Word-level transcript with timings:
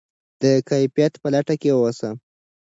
د 0.41 0.43
کیفیت 0.69 1.13
په 1.21 1.27
لټه 1.33 1.55
کې 1.61 1.69
اوسئ. 1.73 2.09